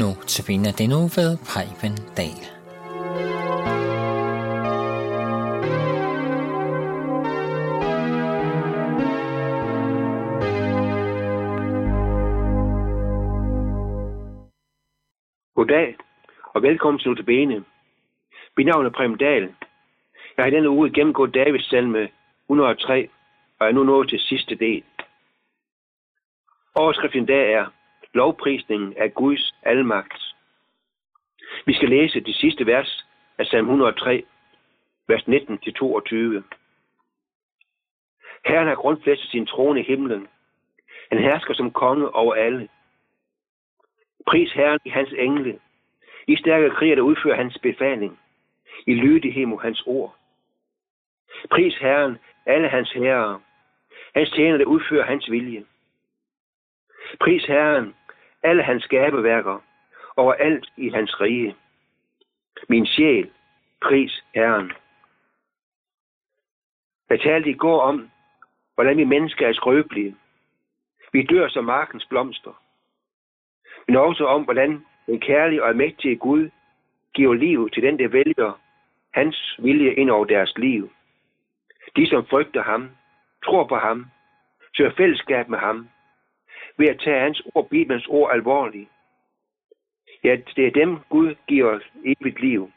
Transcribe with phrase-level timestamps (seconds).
[0.00, 2.42] Nu tabiner den nu ved Preben Dahl.
[15.54, 15.96] Goddag
[16.54, 17.64] og velkommen til Notabene.
[18.56, 19.54] Mit navn er Preben Dahl.
[20.36, 22.08] Jeg har i denne uge gennemgået Davids salme
[22.50, 23.08] 103
[23.58, 24.82] og er nu nået til sidste del.
[26.74, 27.66] Overskriften i dag er
[28.16, 30.22] lovprisningen af Guds almagt.
[31.66, 33.06] Vi skal læse de sidste vers
[33.38, 34.24] af salm 103,
[35.08, 36.42] vers 19-22.
[38.46, 40.28] Herren har grundfæstet sin trone i himlen.
[41.12, 42.68] Han hersker som konge over alle.
[44.26, 45.58] Pris Herren i hans engle.
[46.26, 48.18] I stærke kriger, der udfører hans befaling.
[48.86, 50.16] I lydighed mod hans ord.
[51.50, 53.40] Pris Herren, alle hans herrer.
[54.14, 55.64] Hans tjener, der udfører hans vilje.
[57.20, 57.94] Pris Herren,
[58.46, 59.58] alle hans skabeværker,
[60.16, 61.56] over alt i hans rige.
[62.68, 63.30] Min sjæl,
[63.82, 64.72] pris Herren.
[67.10, 68.10] Jeg talte i går om,
[68.74, 70.16] hvordan vi mennesker er skrøbelige.
[71.12, 72.62] Vi dør som markens blomster.
[73.86, 76.50] Men også om, hvordan den kærlige og mægtige Gud
[77.14, 78.60] giver liv til den, der vælger
[79.14, 80.90] hans vilje ind over deres liv.
[81.96, 82.90] De, som frygter ham,
[83.44, 84.06] tror på ham,
[84.76, 85.88] søger fællesskab med ham,
[86.78, 88.88] ved at tage hans ord, Bibelens ord, alvorligt.
[90.24, 92.72] Ja, det er dem, Gud giver os evigt liv.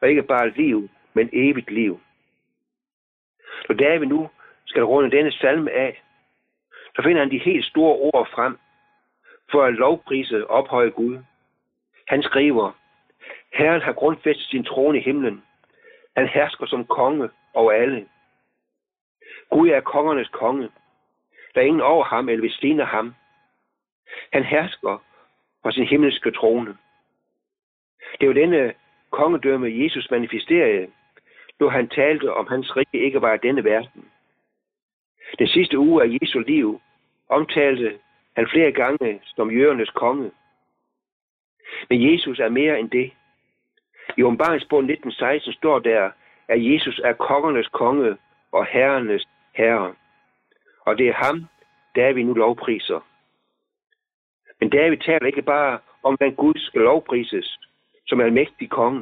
[0.00, 2.00] Og ikke bare liv, men evigt liv.
[3.68, 4.30] Når David nu
[4.66, 6.02] skal runde denne salme af,
[6.96, 8.58] så finder han de helt store ord frem,
[9.50, 11.18] for at lovprise og ophøje Gud.
[12.08, 12.72] Han skriver,
[13.52, 15.42] Herren har grundfæstet sin trone i himlen.
[16.16, 18.08] Han hersker som konge over alle.
[19.50, 20.70] Gud er kongernes konge.
[21.54, 23.14] Der er ingen over ham eller ved siden af ham.
[24.32, 25.02] Han hersker
[25.64, 26.76] på sin himmelske trone.
[28.20, 28.74] Det er denne
[29.10, 30.86] kongedømme, Jesus manifesterede,
[31.60, 34.04] når han talte om hans rige ikke var denne verden.
[35.38, 36.80] Den sidste uge af Jesu liv
[37.28, 37.98] omtalte
[38.36, 40.30] han flere gange som jødernes konge.
[41.88, 43.12] Men Jesus er mere end det.
[44.16, 46.10] I åbenbaringsbogen 1916 står der,
[46.48, 48.16] at Jesus er kongernes konge
[48.52, 49.94] og herrenes herre.
[50.84, 51.46] Og det er ham,
[51.96, 53.00] David vi nu lovpriser.
[54.60, 57.58] Men David taler ikke bare om, hvordan Gud skal lovprises
[58.06, 59.00] som almægtig konge.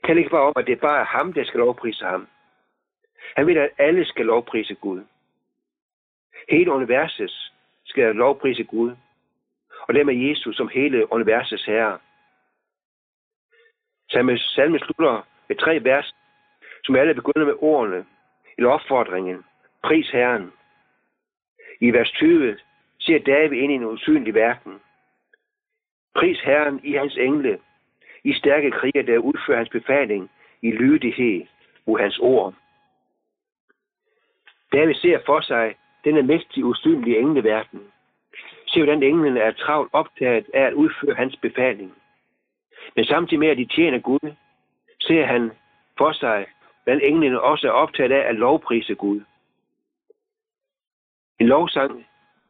[0.00, 2.28] Det taler ikke bare om, at det bare er ham, der skal lovprise ham.
[3.36, 5.02] Han vil, at alle skal lovprise Gud.
[6.48, 7.52] Hele universet
[7.84, 8.96] skal lovprise Gud.
[9.80, 11.98] Og det med Jesus som hele universets herre.
[14.10, 16.14] Salmen salme slutter med tre vers,
[16.84, 18.06] som alle begynder med ordene
[18.58, 19.44] eller opfordringen.
[19.84, 20.52] Pris Herren.
[21.80, 22.56] I vers 20
[23.00, 24.80] ser David ind i en usynlig verden.
[26.14, 27.58] Pris Herren i hans engle,
[28.24, 30.30] i stærke kriger, der udfører hans befaling
[30.62, 31.46] i lydighed
[31.86, 32.54] mod hans ord.
[34.72, 35.74] David ser for sig
[36.04, 37.80] denne mægtige, usynlige engleverden.
[38.66, 41.94] Se, hvordan englene er travlt optaget af at udføre hans befaling.
[42.96, 44.34] Men samtidig med, at de tjener Gud,
[45.00, 45.52] ser han
[45.98, 46.46] for sig,
[46.84, 49.20] hvordan englene også er optaget af at lovprise Gud.
[51.40, 52.06] En lovsang,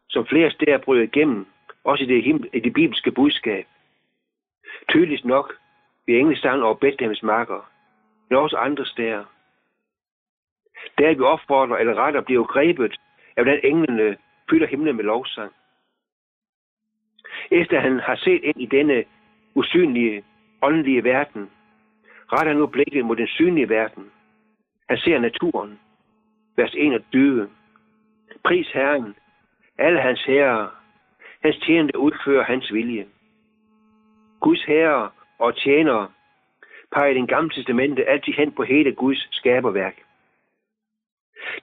[0.09, 1.47] som flere steder bryder igennem,
[1.85, 3.67] også i det, i det bibelske budskab.
[4.89, 5.55] Tydeligst nok
[6.07, 7.71] ved englesang over Bethlehems marker,
[8.29, 9.25] men også andre steder.
[10.99, 12.97] Der vi opfordrer eller retter bliver grebet
[13.37, 14.17] af hvordan englene
[14.51, 15.53] fylder himlen med lovsang.
[17.51, 19.05] Efter han har set ind i denne
[19.55, 20.25] usynlige,
[20.63, 21.51] åndelige verden,
[22.33, 24.11] retter han nu blikket mod den synlige verden.
[24.89, 25.81] Han ser naturen.
[26.57, 27.51] Vers 21.
[28.45, 29.17] Pris Herren,
[29.79, 30.69] alle hans herrer,
[31.43, 33.07] hans tjenende udfører hans vilje.
[34.41, 35.09] Guds herrer
[35.39, 36.09] og tjenere
[36.93, 39.97] peger i den gamle testamente altid hen på hele Guds skaberværk.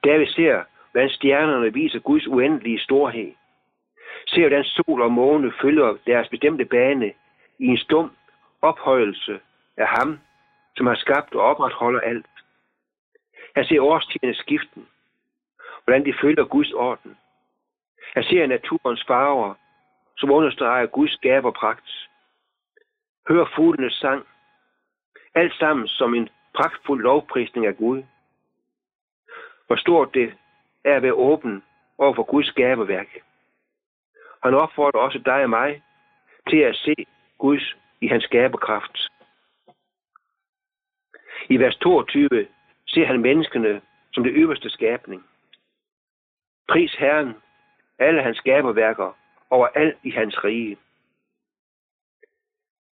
[0.04, 3.32] Der vi ser, hvordan stjernerne viser Guds uendelige storhed.
[4.28, 7.14] Ser, hvordan sol og måne følger deres bestemte bane
[7.60, 8.12] i en stum
[8.62, 9.40] ophøjelse
[9.78, 10.20] af ham,
[10.76, 12.26] som har skabt og opretholder alt.
[13.56, 14.88] Han ser årstidens skiften,
[15.92, 17.18] hvordan de følger Guds orden.
[18.16, 19.54] Jeg ser naturens farver,
[20.18, 22.10] som understreger Guds skaberpragt.
[23.30, 24.26] Hør fuglenes sang.
[25.36, 28.04] Alt sammen som en pragtfuld lovprisning af Gud.
[29.68, 30.34] Hvor stort det
[30.84, 31.64] er at være åben
[31.98, 33.10] over for Guds skaberværk.
[34.44, 35.84] Han opfordrer også dig og mig
[36.50, 36.96] til at se
[37.38, 38.98] Guds i hans skaberkraft.
[41.50, 42.48] I vers 22
[42.88, 43.82] ser han menneskene
[44.14, 45.26] som det øverste skabning.
[46.72, 47.36] Pris Herren,
[48.00, 49.18] alle hans skaberværker,
[49.50, 50.78] over alt i hans rige.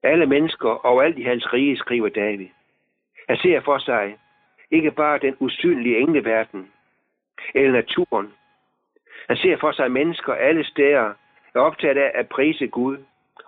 [0.02, 2.49] Alle mennesker og alt i hans rige, skriver David.
[3.28, 4.19] Han ser for sig
[4.70, 6.73] ikke bare den usynlige engleverden
[7.55, 8.32] eller naturen.
[9.28, 11.14] Han ser for sig mennesker alle steder
[11.55, 12.99] er optaget af at prise Gud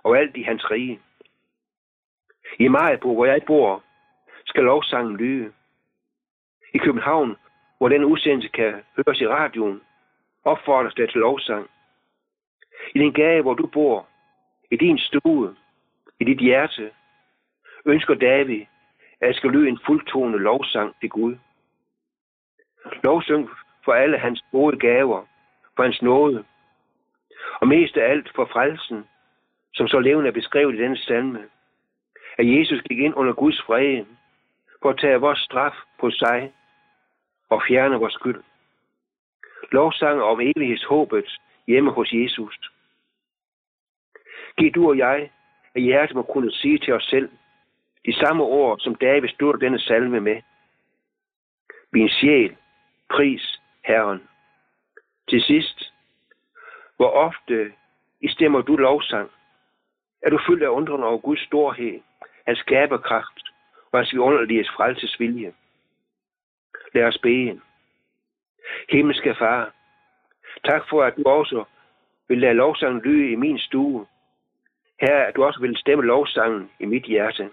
[0.03, 0.99] og alt i hans rige.
[2.59, 3.83] I Majbo, hvor jeg bor,
[4.45, 5.53] skal lovsangen lyde.
[6.73, 7.35] I København,
[7.77, 9.81] hvor den udsendelse kan høres i radioen,
[10.43, 11.69] opfordres der til lovsang.
[12.95, 14.07] I den gade, hvor du bor,
[14.71, 15.55] i din stue,
[16.19, 16.91] i dit hjerte,
[17.85, 18.61] ønsker David,
[19.21, 21.35] at jeg skal lyde en fuldtone lovsang til Gud.
[23.03, 23.49] Lovsang
[23.85, 25.25] for alle hans gode gaver,
[25.75, 26.45] for hans nåde,
[27.61, 29.07] og mest af alt for frelsen,
[29.73, 31.43] som så levende er beskrevet i denne salme,
[32.37, 34.05] at Jesus gik ind under Guds fred
[34.81, 36.53] for at tage vores straf på sig
[37.49, 38.43] og fjerne vores skyld.
[39.71, 42.71] Lovsang om evighedshåbet hjemme hos Jesus.
[44.57, 45.31] Giv du og jeg,
[45.75, 47.29] at hjertet må kunne sige til os selv
[48.05, 50.41] de samme ord, som David stod denne salme med.
[51.91, 52.55] Min sjæl,
[53.09, 54.23] pris Herren.
[55.29, 55.93] Til sidst,
[56.95, 57.73] hvor ofte
[58.21, 59.29] i stemmer du lovsang,
[60.21, 61.99] er du fyldt af undren over Guds storhed,
[62.47, 63.45] hans skaberkraft
[63.91, 65.53] og hans vidunderlige frelsesvilje.
[66.93, 67.61] Lad os bede.
[68.89, 69.73] Himmelske Far,
[70.65, 71.63] tak for, at du også
[72.27, 74.05] vil lade lovsangen lyde i min stue.
[75.01, 77.49] Her, at du også vil stemme lovsangen i mit hjerte.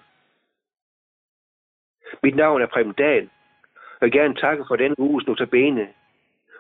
[2.22, 3.30] Mit navn er Preben Dahl,
[3.74, 5.88] og jeg vil gerne takke for den uges notabene,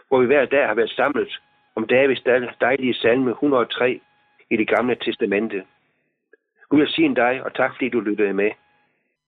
[0.08, 1.40] hvor vi hver dag har været samlet
[1.74, 2.22] om Davids
[2.60, 4.00] dejlige salme 103
[4.50, 5.66] i det gamle testamente.
[6.68, 8.50] Gud vil sige dig, og tak fordi du lyttede med.